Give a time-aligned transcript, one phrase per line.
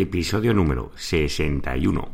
[0.00, 2.08] episodio número 61.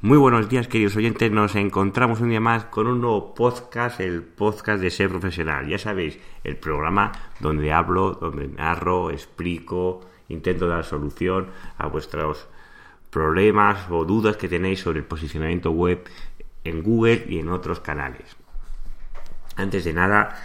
[0.00, 1.30] Muy buenos días, queridos oyentes.
[1.30, 5.68] Nos encontramos un día más con un nuevo podcast, el podcast de Ser Profesional.
[5.68, 12.48] Ya sabéis, el programa donde hablo, donde narro, explico, intento dar solución a vuestros
[13.10, 16.04] problemas o dudas que tenéis sobre el posicionamiento web
[16.64, 18.36] en Google y en otros canales.
[19.56, 20.36] Antes de nada,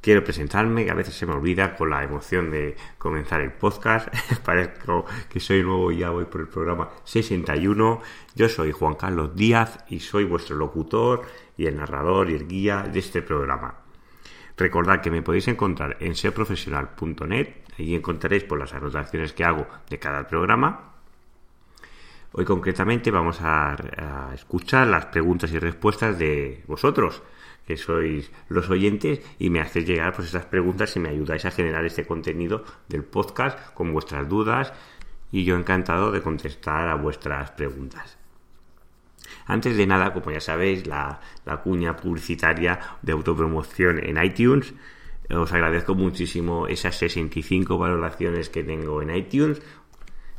[0.00, 4.08] quiero presentarme, que a veces se me olvida con la emoción de comenzar el podcast.
[4.44, 8.00] Parezco que soy nuevo y ya voy por el programa 61.
[8.34, 11.22] Yo soy Juan Carlos Díaz y soy vuestro locutor
[11.56, 13.74] y el narrador y el guía de este programa.
[14.56, 19.98] Recordad que me podéis encontrar en seoprofesional.net, ahí encontraréis por las anotaciones que hago de
[19.98, 20.93] cada programa
[22.36, 23.76] Hoy concretamente vamos a,
[24.34, 27.22] escuchar las preguntas y respuestas de vosotros,
[27.64, 31.52] que sois los oyentes y me hacéis llegar pues esas preguntas y me ayudáis a
[31.52, 34.72] generar este contenido del podcast con vuestras dudas
[35.30, 38.18] y yo encantado de contestar a vuestras preguntas.
[39.46, 44.74] Antes de nada, como ya sabéis, la, la cuña publicitaria de autopromoción en iTunes.
[45.30, 49.62] Os agradezco muchísimo esas 65 valoraciones que tengo en iTunes.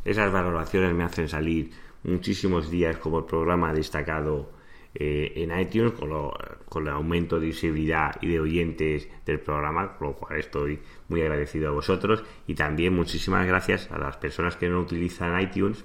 [0.05, 1.71] Esas valoraciones me hacen salir
[2.03, 4.51] muchísimos días como el programa destacado
[4.93, 10.15] eh, en iTunes con, el aumento de visibilidad y de oyentes del programa, con lo
[10.15, 14.79] cual estoy muy agradecido a vosotros y también muchísimas gracias a las personas que no
[14.79, 15.83] utilizan iTunes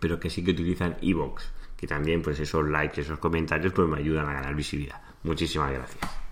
[0.00, 1.44] pero que sí que utilizan iVoox
[1.76, 5.00] que también pues esos likes, esos comentarios pues me ayudan a ganar visibilidad.
[5.22, 6.23] Muchísimas gracias.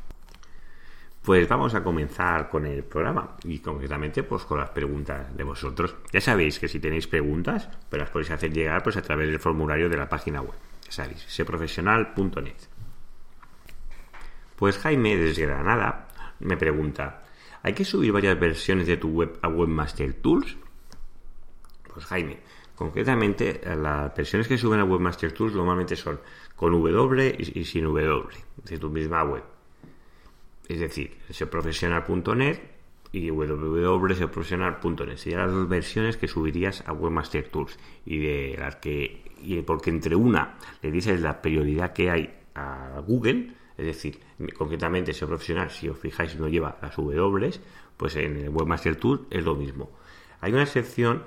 [1.22, 5.94] Pues vamos a comenzar con el programa y concretamente pues con las preguntas de vosotros.
[6.12, 9.38] Ya sabéis que si tenéis preguntas, pues las podéis hacer llegar pues a través del
[9.38, 10.58] formulario de la página web.
[10.90, 12.56] Ya seprofesional.net.
[14.56, 16.08] Pues Jaime desde Granada
[16.40, 17.22] me pregunta,
[17.62, 20.56] ¿hay que subir varias versiones de tu web a Webmaster Tools?
[21.94, 22.40] Pues Jaime,
[22.74, 26.18] concretamente las versiones que suben a Webmaster Tools normalmente son
[26.56, 28.24] con W y sin W
[28.64, 29.51] de tu misma web
[30.72, 32.58] es decir, seoprofesional.net
[33.12, 35.16] y www.seoprofesional.net.
[35.16, 39.90] Serían las dos versiones que subirías a Webmaster Tools y de las que y porque
[39.90, 44.20] entre una le dices la prioridad que hay a Google, es decir,
[44.56, 47.50] concretamente SEO profesional, si os fijáis no lleva las W,
[47.96, 49.90] pues en el Webmaster Tool es lo mismo.
[50.40, 51.24] Hay una sección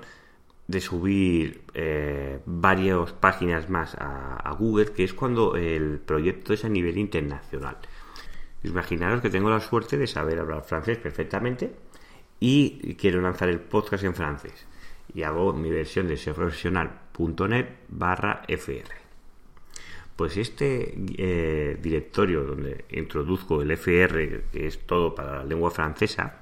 [0.66, 6.68] de subir eh, varias páginas más a Google, que es cuando el proyecto es a
[6.68, 7.76] nivel internacional.
[8.66, 11.72] Imaginaros que tengo la suerte de saber hablar francés perfectamente
[12.40, 14.66] y quiero lanzar el podcast en francés.
[15.14, 19.06] Y hago mi versión de seoprofesional.net barra FR.
[20.16, 26.40] Pues este eh, directorio donde introduzco el FR, que es todo para la lengua francesa,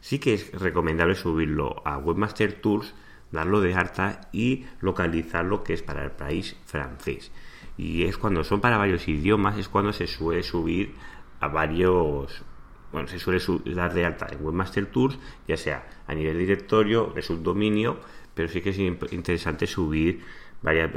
[0.00, 2.94] sí que es recomendable subirlo a Webmaster Tools,
[3.30, 7.30] darlo de harta y localizarlo que es para el país francés.
[7.76, 10.94] Y es cuando son para varios idiomas, es cuando se suele subir
[11.40, 12.44] a varios
[12.92, 13.40] bueno, se suele
[13.74, 18.00] dar de alta en Webmaster Tools, ya sea a nivel directorio, de subdominio,
[18.34, 20.24] pero sí que es interesante subir
[20.60, 20.90] varias,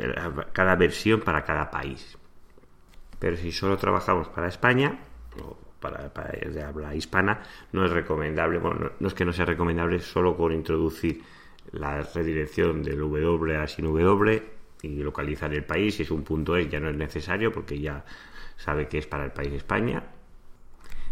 [0.51, 2.17] cada versión para cada país.
[3.19, 4.99] Pero si solo trabajamos para España,
[5.39, 9.45] o para, países de habla hispana, no es recomendable, bueno, no, es que no sea
[9.45, 11.21] recomendable solo con introducir
[11.71, 14.43] la redirección del W a sin W
[14.81, 18.03] y localizar el país, si es un punto E ya no es necesario porque ya
[18.57, 20.03] sabe que es para el país España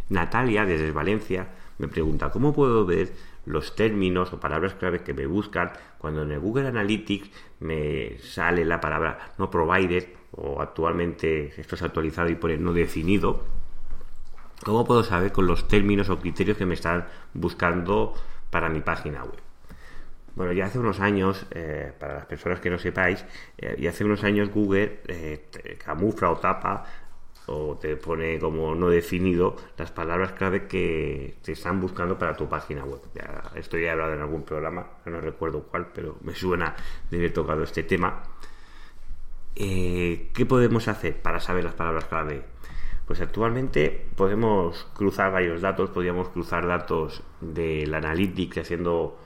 [0.10, 1.48] Natalia, desde Valencia,
[1.78, 3.12] me pregunta cómo puedo ver
[3.46, 7.30] los términos o palabras clave que me buscan cuando en el Google Analytics
[7.60, 13.44] me sale la palabra no provided o actualmente esto es actualizado y pone no definido.
[14.64, 18.14] ¿Cómo puedo saber con los términos o criterios que me están buscando
[18.52, 19.42] para mi página web?
[20.36, 23.26] Bueno, ya hace unos años, eh, para las personas que no sepáis,
[23.58, 26.86] eh, ya hace unos años Google eh, camufla o tapa
[27.48, 32.48] o te pone como no definido las palabras clave que te están buscando para tu
[32.48, 33.02] página web.
[33.16, 36.76] Ya, esto ya he hablado en algún programa, no recuerdo cuál, pero me suena
[37.10, 38.24] de haber tocado este tema.
[39.56, 42.44] Eh, ¿Qué podemos hacer para saber las palabras clave?
[43.06, 49.18] Pues actualmente podemos cruzar varios datos, podríamos cruzar datos del Analytics haciendo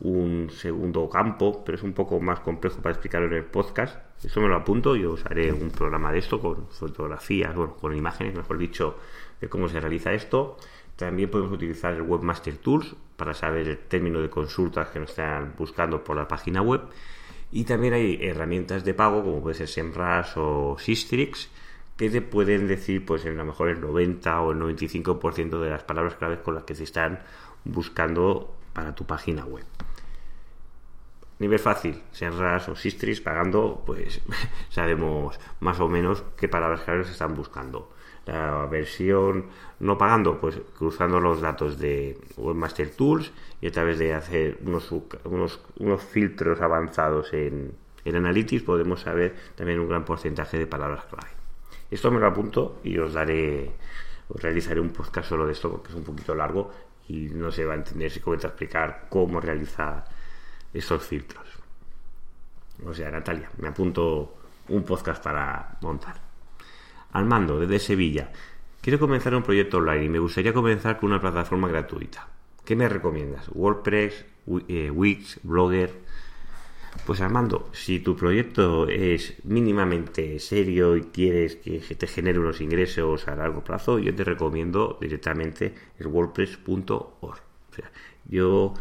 [0.00, 3.98] un segundo campo, pero es un poco más complejo para explicarlo en el podcast.
[4.24, 7.96] Eso me lo apunto, yo os haré un programa de esto con fotografías, bueno, con
[7.96, 8.96] imágenes, mejor dicho,
[9.40, 10.56] de cómo se realiza esto.
[10.96, 15.54] También podemos utilizar el Webmaster Tools para saber el término de consultas que nos están
[15.56, 16.82] buscando por la página web.
[17.50, 21.48] Y también hay herramientas de pago, como puede ser Semrush o Sistrix,
[21.96, 25.84] que te pueden decir, pues, en lo mejor el 90 o el 95% de las
[25.84, 27.20] palabras claves con las que se están
[27.64, 29.64] buscando para tu página web.
[31.38, 34.20] Nivel fácil, Semrush o Sistrix pagando, pues
[34.70, 37.90] sabemos más o menos qué palabras claves se están buscando
[38.28, 39.46] la versión
[39.80, 44.92] no pagando, pues cruzando los datos de Webmaster Tools y a través de hacer unos,
[45.24, 47.72] unos, unos filtros avanzados en,
[48.04, 51.30] en Analytics podemos saber también un gran porcentaje de palabras clave.
[51.90, 53.70] Esto me lo apunto y os daré,
[54.28, 56.70] os realizaré un podcast solo de esto porque es un poquito largo
[57.08, 60.04] y no se va a entender si comienzo a explicar cómo realizar
[60.72, 61.46] estos filtros.
[62.84, 64.36] O sea, Natalia, me apunto
[64.68, 66.20] un podcast para montar.
[67.12, 68.30] Armando, desde Sevilla.
[68.80, 72.28] Quiero comenzar un proyecto online y me gustaría comenzar con una plataforma gratuita.
[72.64, 73.48] ¿Qué me recomiendas?
[73.52, 74.26] ¿WordPress,
[74.68, 75.92] eh, Wix, Blogger?
[77.06, 83.28] Pues Armando, si tu proyecto es mínimamente serio y quieres que te genere unos ingresos
[83.28, 87.20] a largo plazo, yo te recomiendo directamente el WordPress.org.
[87.22, 87.90] O sea,
[88.26, 88.74] yo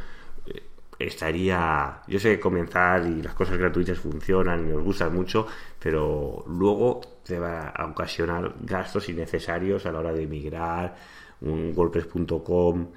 [0.99, 5.47] estaría, yo sé que comenzar y las cosas gratuitas funcionan y nos gustan mucho,
[5.79, 10.95] pero luego te va a ocasionar gastos innecesarios a la hora de migrar
[11.41, 12.87] un WordPress.com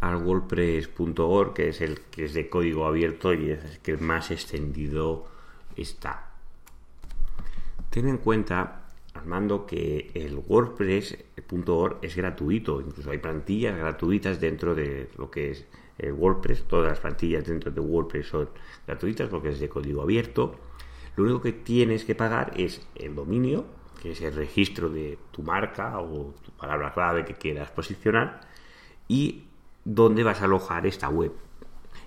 [0.00, 4.30] al WordPress.org, que es el que es de código abierto y es el que más
[4.30, 5.26] extendido
[5.76, 6.30] está.
[7.90, 8.82] Ten en cuenta,
[9.14, 15.66] Armando, que el WordPress.org es gratuito, incluso hay plantillas gratuitas dentro de lo que es
[15.98, 18.50] el WordPress, todas las plantillas dentro de WordPress son
[18.86, 20.56] gratuitas porque es de código abierto.
[21.16, 23.64] Lo único que tienes que pagar es el dominio,
[24.02, 28.42] que es el registro de tu marca o tu palabra clave que quieras posicionar,
[29.08, 29.45] y
[29.86, 31.32] dónde vas a alojar esta web.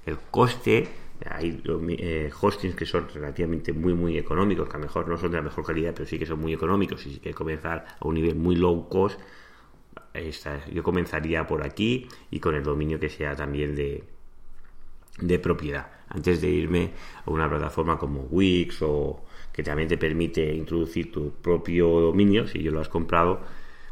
[0.06, 0.90] El coste,
[1.26, 1.64] hay
[1.98, 5.38] eh, hostings que son relativamente muy muy económicos, que a lo mejor no son de
[5.38, 8.16] la mejor calidad, pero sí que son muy económicos y si quieres comenzar a un
[8.16, 9.20] nivel muy low cost,
[10.74, 14.04] yo comenzaría por aquí y con el dominio que sea también de,
[15.22, 15.88] de propiedad.
[16.10, 16.92] Antes de irme
[17.26, 19.24] a una plataforma como Wix o
[19.54, 23.42] que también te permite introducir tu propio dominio si yo lo has comprado,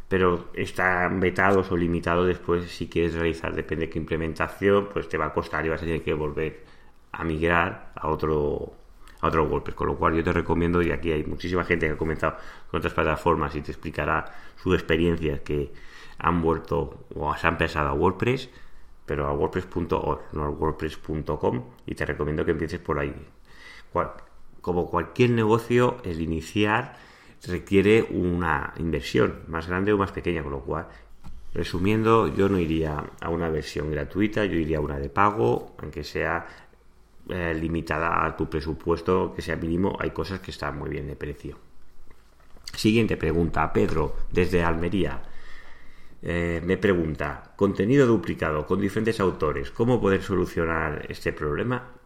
[0.07, 5.18] pero están vetados o limitados después si quieres realizar, depende de qué implementación, pues te
[5.18, 6.63] va a costar y vas a tener que volver
[7.12, 8.74] a migrar a otro
[9.19, 11.94] a otro WordPress, con lo cual yo te recomiendo, y aquí hay muchísima gente que
[11.94, 12.38] ha comenzado
[12.69, 14.25] con otras plataformas y te explicará
[14.57, 15.74] su experiencia que
[16.19, 18.50] han vuelto o se han pasado a WordPress,
[19.06, 23.15] pero a WordPress.org, no a WordPress.com, y te recomiendo que empieces por ahí.
[24.62, 26.98] como cualquier negocio, el iniciar
[27.45, 30.87] requiere una inversión más grande o más pequeña, con lo cual,
[31.53, 36.03] resumiendo, yo no iría a una versión gratuita, yo iría a una de pago, aunque
[36.03, 36.45] sea
[37.29, 41.15] eh, limitada a tu presupuesto, que sea mínimo, hay cosas que están muy bien de
[41.15, 41.57] precio.
[42.73, 45.21] Siguiente pregunta, Pedro, desde Almería.
[46.21, 51.96] Eh, me pregunta, contenido duplicado con diferentes autores, ¿cómo poder solucionar este problema?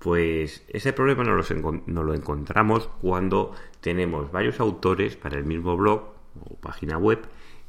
[0.00, 6.14] Pues ese problema nos lo, lo encontramos cuando tenemos varios autores para el mismo blog
[6.40, 7.20] o página web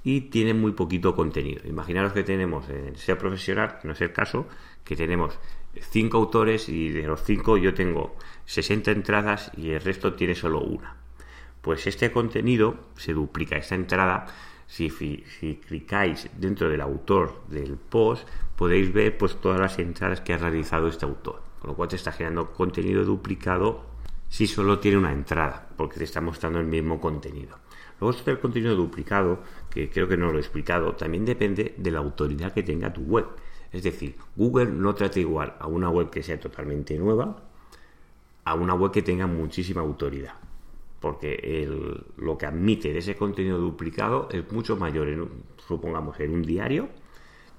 [0.03, 1.61] y tienen muy poquito contenido.
[1.67, 4.47] Imaginaros que tenemos en SEO profesional, no es el caso,
[4.83, 5.37] que tenemos
[5.79, 10.61] cinco autores y de los cinco yo tengo 60 entradas y el resto tiene solo
[10.61, 10.95] una.
[11.61, 14.25] Pues este contenido se duplica, esta entrada
[14.67, 18.25] si, si, clicáis dentro del autor del post,
[18.55, 21.50] podéis ver pues todas las entradas que ha realizado este autor.
[21.61, 23.85] Con lo cual te está generando contenido duplicado
[24.27, 27.57] si solo tiene una entrada, porque te está mostrando el mismo contenido.
[27.99, 29.39] Luego esto del contenido duplicado,
[29.69, 33.01] que creo que no lo he explicado, también depende de la autoridad que tenga tu
[33.01, 33.27] web.
[33.71, 37.43] Es decir, Google no trata igual a una web que sea totalmente nueva
[38.43, 40.33] a una web que tenga muchísima autoridad
[41.01, 41.67] porque
[42.17, 45.27] lo que admite de ese contenido duplicado es mucho mayor,
[45.67, 46.89] supongamos, en un diario,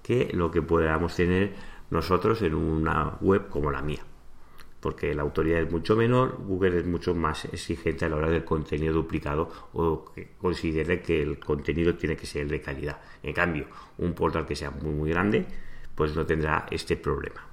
[0.01, 1.53] que lo que podamos tener
[1.93, 4.01] nosotros en una web como la mía.
[4.81, 8.45] Porque la autoridad es mucho menor, Google es mucho más exigente a la hora del
[8.45, 12.99] contenido duplicado o que considere que el contenido tiene que ser de calidad.
[13.23, 13.67] En cambio,
[13.99, 15.45] un portal que sea muy muy grande,
[15.95, 17.47] pues no tendrá este problema.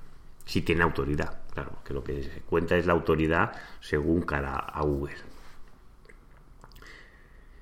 [0.46, 4.81] Si tiene autoridad, claro, que lo que se cuenta es la autoridad según cara a
[4.81, 5.17] Google.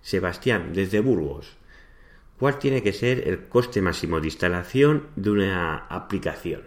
[0.01, 1.57] Sebastián, desde Burgos.
[2.39, 6.61] ¿Cuál tiene que ser el coste máximo de instalación de una aplicación?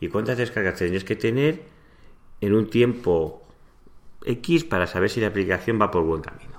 [0.00, 1.62] ¿Y cuántas descargas tendrías que tener
[2.40, 3.42] en un tiempo
[4.24, 6.58] X para saber si la aplicación va por buen camino?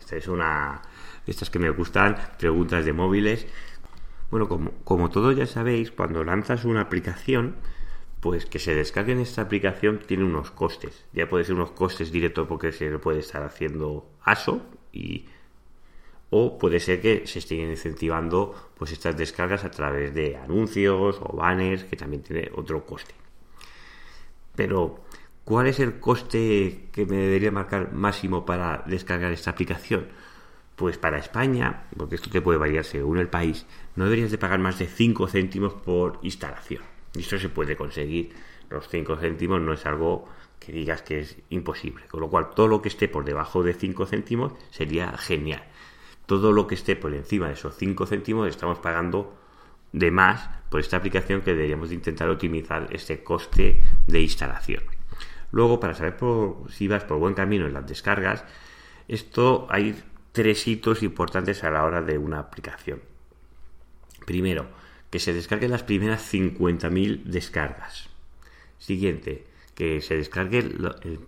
[0.00, 0.80] esta es una
[1.26, 3.46] estas que me gustan, preguntas de móviles.
[4.30, 7.56] Bueno, como, como todos ya sabéis, cuando lanzas una aplicación,
[8.20, 11.04] Pues que se descarguen esta aplicación tiene unos costes.
[11.12, 15.26] Ya puede ser unos costes directos porque se puede estar haciendo ASO y
[16.30, 21.36] o puede ser que se estén incentivando pues estas descargas a través de anuncios o
[21.36, 23.14] banners que también tiene otro coste.
[24.54, 25.00] Pero
[25.44, 30.08] ¿cuál es el coste que me debería marcar máximo para descargar esta aplicación?
[30.76, 33.66] Pues para España, porque esto te puede variar según el país,
[33.96, 36.82] no deberías de pagar más de 5 céntimos por instalación.
[37.14, 38.32] Y esto se puede conseguir.
[38.68, 40.28] Los 5 céntimos no es algo
[40.60, 42.04] que digas que es imposible.
[42.08, 45.64] Con lo cual, todo lo que esté por debajo de 5 céntimos sería genial
[46.28, 49.34] todo lo que esté por encima de esos 5 céntimos estamos pagando
[49.92, 54.82] de más por esta aplicación que deberíamos de intentar optimizar este coste de instalación.
[55.52, 56.16] Luego, para saber
[56.68, 58.44] si vas por buen camino en las descargas,
[59.08, 59.98] esto hay
[60.32, 63.00] tres hitos importantes a la hora de una aplicación.
[64.26, 64.66] Primero,
[65.08, 68.10] que se descarguen las primeras 50.000 descargas.
[68.76, 71.20] Siguiente, que se descargue el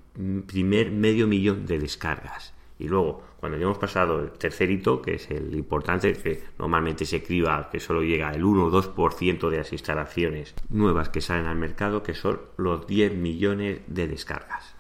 [0.47, 2.53] primer medio millón de descargas.
[2.81, 7.05] Y luego, cuando ya hemos pasado el tercer hito, que es el importante, que normalmente
[7.05, 11.47] se escriba que solo llega el 1 o 2% de las instalaciones nuevas que salen
[11.47, 14.75] al mercado, que son los 10 millones de descargas.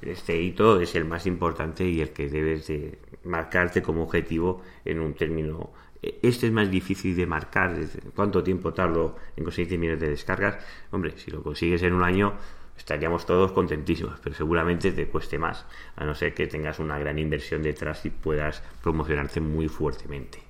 [0.00, 5.00] Este hito es el más importante y el que debes de marcarte como objetivo en
[5.00, 5.72] un término.
[6.00, 7.76] Este es más difícil de marcar.
[8.14, 10.64] ¿Cuánto tiempo tardo en conseguir 10 millones de descargas?
[10.90, 12.32] Hombre, si lo consigues en un año,
[12.76, 15.64] estaríamos todos contentísimos, pero seguramente te cueste más,
[15.96, 20.42] a no ser que tengas una gran inversión detrás y puedas promocionarte muy fuertemente.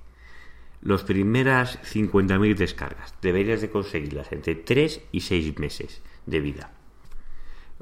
[0.81, 6.76] Las primeras 50.000 descargas deberías de conseguirlas entre 3 y 6 meses de vida.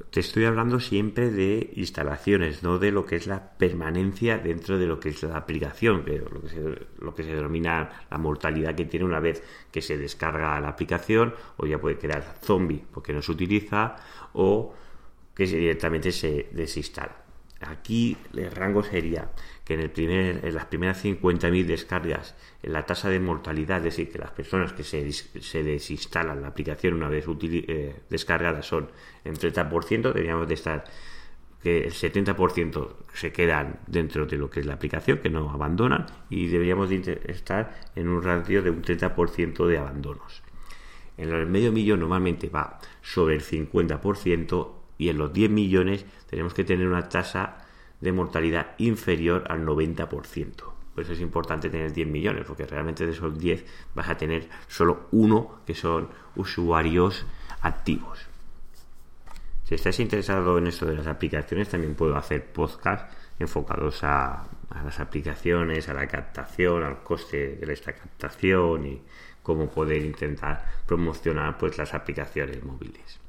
[0.09, 4.87] Te estoy hablando siempre de instalaciones, no de lo que es la permanencia dentro de
[4.87, 6.61] lo que es la aplicación, lo, que se,
[6.99, 11.33] lo que se denomina la mortalidad que tiene una vez que se descarga la aplicación,
[11.55, 13.95] o ya puede quedar zombie porque no se utiliza,
[14.33, 14.73] o
[15.33, 17.15] que directamente se desinstala.
[17.61, 19.31] Aquí el rango sería
[19.65, 24.11] que en, el primer, en las primeras 50.000 descargas, la tasa de mortalidad, es decir,
[24.11, 28.91] que las personas que se, se desinstalan la aplicación una vez eh, descargada son
[29.23, 30.83] en 30%, deberíamos de estar
[31.63, 36.05] que el 70% se quedan dentro de lo que es la aplicación, que no abandonan,
[36.29, 40.43] y deberíamos de estar en un ratio de un 30% de abandonos.
[41.17, 46.53] En el medio millón normalmente va sobre el 50% y en los 10 millones tenemos
[46.53, 47.64] que tener una tasa
[48.01, 50.75] de mortalidad inferior al 90%.
[50.93, 54.47] Por eso es importante tener 10 millones, porque realmente de esos 10 vas a tener
[54.67, 57.25] solo uno que son usuarios
[57.61, 58.27] activos.
[59.65, 64.83] Si estás interesado en esto de las aplicaciones, también puedo hacer podcast enfocados a, a
[64.83, 69.01] las aplicaciones, a la captación, al coste de esta captación y
[69.41, 73.19] cómo poder intentar promocionar pues las aplicaciones móviles.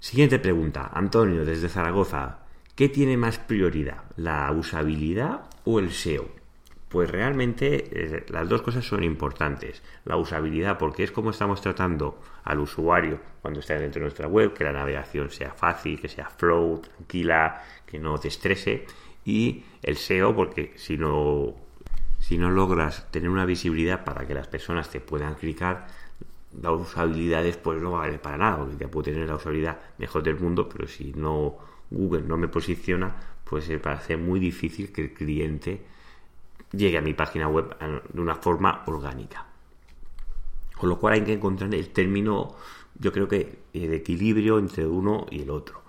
[0.00, 2.47] Siguiente pregunta, Antonio desde Zaragoza.
[2.78, 6.28] ¿Qué tiene más prioridad, la usabilidad o el SEO?
[6.88, 9.82] Pues realmente eh, las dos cosas son importantes.
[10.04, 14.54] La usabilidad, porque es como estamos tratando al usuario cuando está dentro de nuestra web,
[14.54, 18.86] que la navegación sea fácil, que sea flow, tranquila, que no te estrese.
[19.24, 21.56] Y el SEO, porque si no,
[22.20, 25.88] si no logras tener una visibilidad para que las personas te puedan clicar,
[26.62, 30.38] la usabilidad después no vale para nada, porque ya puedo tener la usabilidad mejor del
[30.38, 31.58] mundo, pero si no
[31.90, 33.14] Google no me posiciona,
[33.44, 35.82] pues me parece muy difícil que el cliente
[36.72, 37.76] llegue a mi página web
[38.12, 39.46] de una forma orgánica.
[40.76, 42.54] Con lo cual hay que encontrar el término,
[42.98, 45.82] yo creo que el equilibrio entre uno y el otro.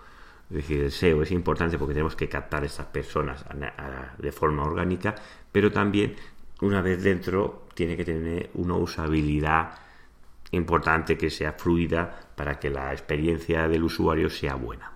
[0.50, 3.46] Es decir, el SEO es importante porque tenemos que captar a estas personas
[4.18, 5.13] de forma orgánica,
[5.51, 6.15] pero también
[6.62, 9.77] una vez dentro tiene que tener una usabilidad
[10.51, 14.91] importante que sea fluida para que la experiencia del usuario sea buena.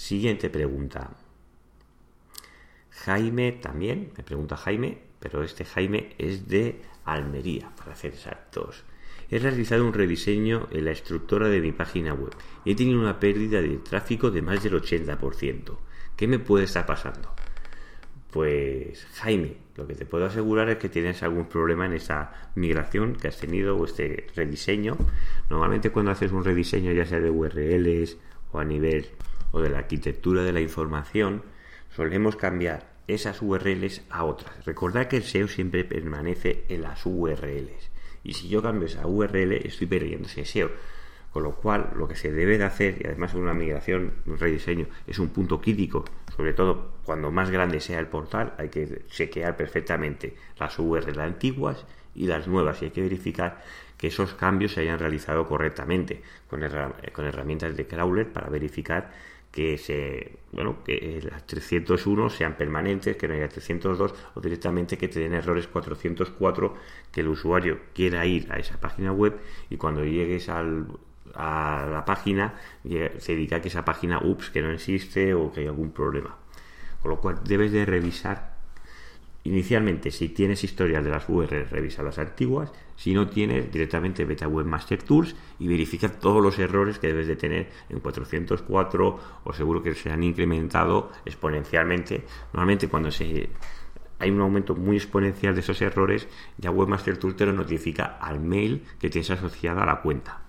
[0.00, 1.10] Siguiente pregunta.
[2.88, 8.82] Jaime también, me pregunta Jaime, pero este Jaime es de Almería, para ser exactos.
[9.30, 13.20] He realizado un rediseño en la estructura de mi página web y he tenido una
[13.20, 15.76] pérdida de tráfico de más del 80%.
[16.16, 17.34] ¿Qué me puede estar pasando?
[18.30, 23.16] Pues Jaime, lo que te puedo asegurar es que tienes algún problema en esa migración
[23.16, 24.96] que has tenido o este rediseño.
[25.50, 28.16] Normalmente cuando haces un rediseño ya sea de URLs
[28.52, 29.06] o a nivel
[29.52, 31.42] o de la arquitectura de la información,
[31.94, 34.64] solemos cambiar esas URLs a otras.
[34.64, 37.90] Recordad que el SEO siempre permanece en las URLs.
[38.22, 40.70] Y si yo cambio esa URL, estoy perdiendo ese SEO.
[41.32, 44.86] Con lo cual, lo que se debe de hacer, y además una migración, un rediseño,
[45.06, 46.04] es un punto crítico,
[46.36, 51.86] sobre todo cuando más grande sea el portal, hay que chequear perfectamente las URLs antiguas
[52.16, 53.62] y las nuevas, y hay que verificar
[53.96, 56.64] que esos cambios se hayan realizado correctamente con
[57.24, 59.12] herramientas de crawler para verificar
[59.50, 65.08] que se bueno que las 301 sean permanentes, que no haya 302 o directamente que
[65.08, 66.74] te den errores 404
[67.10, 69.38] que el usuario quiera ir a esa página web
[69.68, 70.86] y cuando llegues al,
[71.34, 72.54] a la página
[73.18, 76.36] se diga que esa página ups que no existe o que hay algún problema.
[77.02, 78.59] Con lo cual debes de revisar
[79.44, 82.72] Inicialmente, si tienes historial de las URLs, revisa las antiguas.
[82.96, 87.26] Si no tienes, directamente vete a Webmaster Tools y verifica todos los errores que debes
[87.26, 92.24] de tener en 404 o seguro que se han incrementado exponencialmente.
[92.52, 93.48] Normalmente cuando se
[94.18, 96.28] hay un aumento muy exponencial de esos errores,
[96.58, 100.42] ya Webmaster Tools te lo notifica al mail que tienes asociada a la cuenta.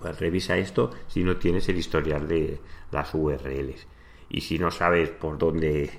[0.00, 2.60] Pues revisa esto si no tienes el historial de
[2.92, 3.88] las URLs.
[4.28, 5.90] Y si no sabes por dónde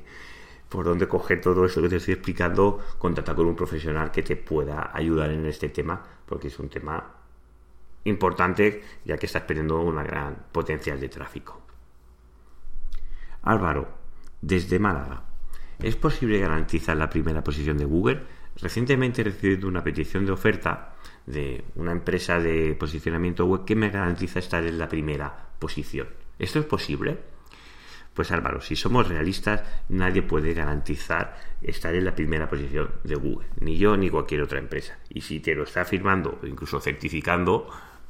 [0.71, 4.37] por dónde coger todo eso que te estoy explicando, contacta con un profesional que te
[4.37, 7.13] pueda ayudar en este tema, porque es un tema
[8.05, 11.61] importante ya que estás perdiendo una gran potencial de tráfico.
[13.41, 13.89] Álvaro,
[14.41, 15.25] desde Málaga,
[15.77, 18.23] ¿es posible garantizar la primera posición de Google?
[18.55, 23.89] Recientemente he recibido una petición de oferta de una empresa de posicionamiento web que me
[23.89, 26.07] garantiza estar en la primera posición.
[26.39, 27.30] ¿Esto es posible?
[28.21, 33.47] Pues Álvaro, si somos realistas, nadie puede garantizar estar en la primera posición de Google,
[33.59, 34.99] ni yo ni cualquier otra empresa.
[35.09, 37.67] Y si te lo está firmando incluso certificando,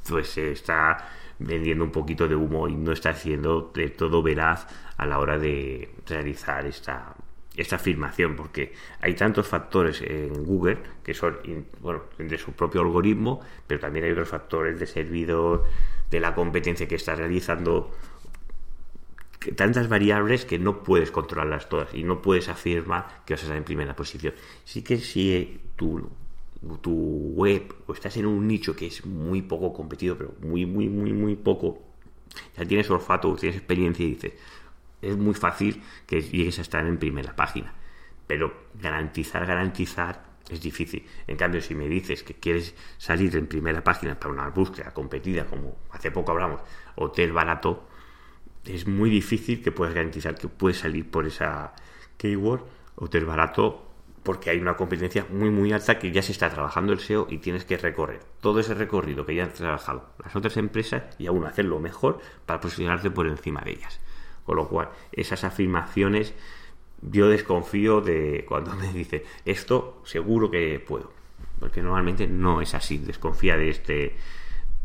[0.10, 0.98] pues se está
[1.40, 5.38] vendiendo un poquito de humo y no está haciendo de todo veraz a la hora
[5.38, 7.16] de realizar esta,
[7.56, 11.38] esta afirmación, porque hay tantos factores en Google que son
[11.80, 15.64] bueno, de su propio algoritmo, pero también hay otros factores de servidor,
[16.10, 17.92] de la competencia que está realizando
[19.56, 23.58] tantas variables que no puedes controlarlas todas y no puedes afirmar que vas a estar
[23.58, 24.34] en primera posición.
[24.64, 26.10] Sí que si tu,
[26.82, 26.92] tu
[27.36, 31.12] web o estás en un nicho que es muy poco competido, pero muy, muy, muy,
[31.12, 31.82] muy poco,
[32.56, 34.34] ya tienes olfato, tienes experiencia y dices,
[35.02, 37.74] es muy fácil que llegues a estar en primera página.
[38.28, 41.06] Pero garantizar, garantizar es difícil.
[41.28, 45.46] En cambio, si me dices que quieres salir en primera página para una búsqueda competida,
[45.46, 46.62] como hace poco hablamos,
[46.96, 47.88] hotel barato,
[48.66, 51.74] es muy difícil que puedas garantizar que puedes salir por esa
[52.18, 52.64] keyword
[52.96, 53.88] hotel barato
[54.24, 57.40] porque hay una competencia muy muy alta que ya se está trabajando el SEO y
[57.40, 61.46] tienes que recorrer todo ese recorrido que ya han trabajado las otras empresas y aún
[61.46, 64.00] hacerlo mejor para posicionarte por encima de ellas.
[64.46, 66.34] Con lo cual, esas afirmaciones
[67.02, 71.12] yo desconfío de cuando me dice esto seguro que puedo,
[71.60, 74.16] porque normalmente no es así, desconfía de este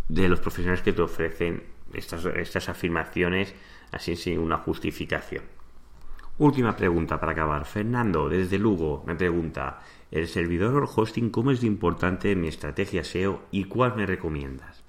[0.09, 3.55] de los profesionales que te ofrecen estas, afirmaciones
[3.93, 5.45] así sin una justificación.
[6.39, 7.65] Última pregunta para acabar.
[7.65, 9.81] Fernando, desde Lugo, me pregunta,
[10.11, 14.85] ¿el servidor o hosting cómo es de importante mi estrategia SEO y cuál me recomiendas?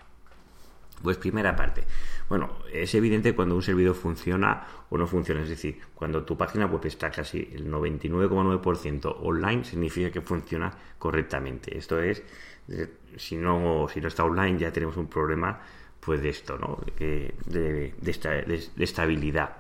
[1.02, 1.84] Pues primera parte.
[2.28, 5.42] Bueno, es evidente cuando un servidor funciona o no funciona.
[5.42, 11.78] Es decir, cuando tu página web está casi el 99,9% online, significa que funciona correctamente.
[11.78, 12.24] Esto es,
[12.68, 15.62] eh, si no, si no está online ya tenemos un problema
[16.00, 16.80] pues de esto, ¿no?
[16.98, 19.58] De, de, de, estabilidad.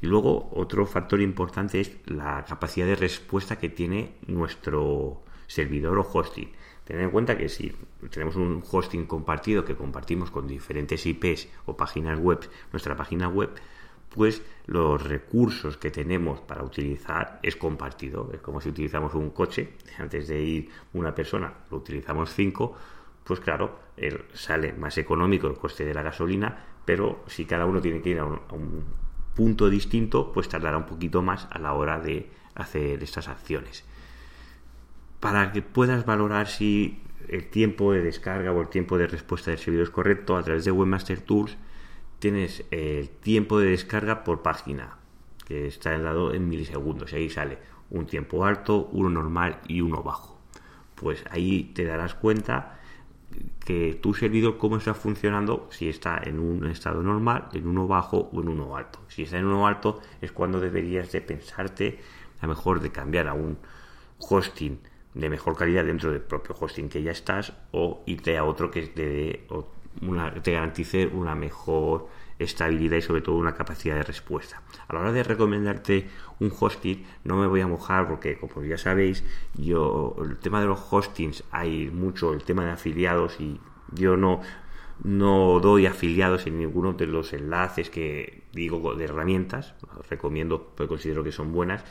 [0.00, 6.08] Y luego otro factor importante es la capacidad de respuesta que tiene nuestro servidor o
[6.10, 6.50] hosting.
[6.84, 7.72] Tener en cuenta que si
[8.10, 12.40] tenemos un hosting compartido que compartimos con diferentes IPs o páginas web,
[12.72, 13.50] nuestra página web,
[14.08, 18.30] pues los recursos que tenemos para utilizar es compartido.
[18.32, 22.76] Es como si utilizamos un coche, antes de ir una persona, lo utilizamos cinco,
[23.24, 23.78] pues claro,
[24.32, 28.18] sale más económico el coste de la gasolina, pero si cada uno tiene que ir
[28.18, 29.02] a un,
[29.34, 33.84] punto distinto, pues tardará un poquito más a la hora de hacer estas acciones.
[35.20, 39.58] Para que puedas valorar si el tiempo de descarga o el tiempo de respuesta del
[39.58, 41.56] servidor es correcto, a través de Webmaster Tools
[42.18, 44.98] tienes el tiempo de descarga por página,
[45.46, 47.12] que está dado en milisegundos.
[47.12, 47.58] Y ahí sale
[47.88, 50.38] un tiempo alto, uno normal y uno bajo.
[50.94, 52.80] Pues ahí te darás cuenta
[53.64, 58.30] que tu servidor cómo está funcionando si está en un estado normal, en uno bajo
[58.32, 59.00] o en uno alto.
[59.08, 61.98] Si está en uno alto es cuando deberías de pensarte
[62.40, 63.58] a mejor de cambiar a un
[64.18, 64.78] hosting
[65.14, 68.82] de mejor calidad dentro del propio hosting que ya estás o irte a otro que
[68.82, 69.46] te,
[70.00, 74.62] una, te garantice una mejor estabilidad y sobre todo una capacidad de respuesta.
[74.88, 76.08] A la hora de recomendarte
[76.40, 79.24] un hosting, no me voy a mojar porque, como ya sabéis,
[79.54, 83.60] yo el tema de los hostings hay mucho, el tema de afiliados y
[83.92, 84.40] yo no
[85.04, 90.88] no doy afiliados en ninguno de los enlaces que digo de herramientas, os recomiendo, porque
[90.88, 91.84] considero que son buenas.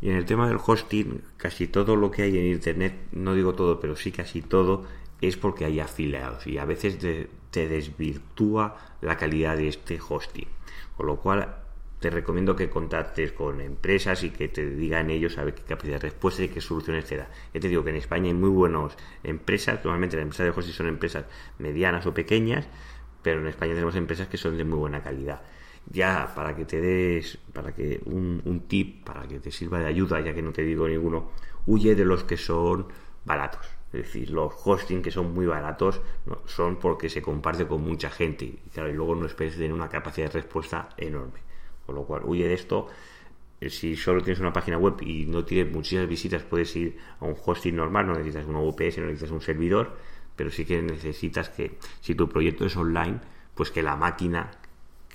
[0.00, 3.54] Y en el tema del hosting, casi todo lo que hay en Internet, no digo
[3.54, 4.86] todo, pero sí casi todo,
[5.20, 10.48] es porque hay afiliados y a veces te desvirtúa la calidad de este hosting.
[10.96, 11.56] Con lo cual,
[12.00, 16.00] te recomiendo que contactes con empresas y que te digan ellos a ver qué capacidad
[16.00, 17.28] de respuesta y qué soluciones te da.
[17.52, 20.74] Ya te digo que en España hay muy buenas empresas, normalmente las empresas de hosting
[20.74, 21.26] son empresas
[21.58, 22.66] medianas o pequeñas,
[23.22, 25.42] pero en España tenemos empresas que son de muy buena calidad.
[25.90, 29.86] Ya para que te des, para que un, un tip, para que te sirva de
[29.86, 31.30] ayuda, ya que no te digo ninguno,
[31.66, 32.86] huye de los que son
[33.26, 33.79] baratos.
[33.92, 36.00] Es decir, los hosting que son muy baratos
[36.46, 39.88] son porque se comparte con mucha gente y, claro, y luego no esperes tener una
[39.88, 41.40] capacidad de respuesta enorme.
[41.86, 42.86] Con lo cual, huye de esto.
[43.60, 47.24] Eh, si solo tienes una página web y no tienes muchísimas visitas, puedes ir a
[47.24, 49.96] un hosting normal, no necesitas una VPS, no necesitas un servidor,
[50.36, 53.20] pero sí que necesitas que, si tu proyecto es online,
[53.54, 54.52] pues que la máquina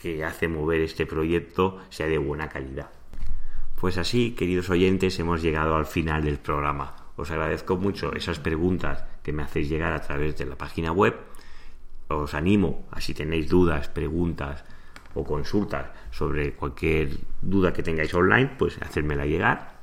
[0.02, 2.92] que hace mover este proyecto sea de buena calidad.
[3.80, 7.05] Pues así, queridos oyentes, hemos llegado al final del programa.
[7.16, 11.16] Os agradezco mucho esas preguntas que me hacéis llegar a través de la página web.
[12.08, 14.64] Os animo a si tenéis dudas, preguntas,
[15.16, 19.75] o consultas sobre cualquier duda que tengáis online, pues hacérmela llegar.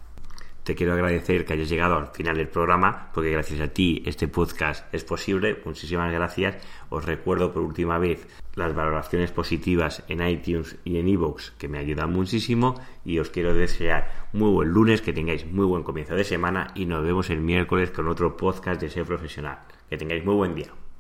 [0.64, 4.29] Te quiero agradecer que hayas llegado al final del programa, porque gracias a ti este
[4.29, 5.61] podcast es posible.
[5.64, 6.57] Muchísimas gracias.
[6.88, 11.79] Os recuerdo por última vez las valoraciones positivas en iTunes y en iVoox, que me
[11.79, 12.81] ayudan muchísimo.
[13.05, 16.87] Y os quiero desear muy buen lunes, que tengáis muy buen comienzo de semana y
[16.87, 19.59] nos vemos el miércoles con otro podcast de Ser Profesional.
[19.90, 20.81] Que tengáis muy buen día.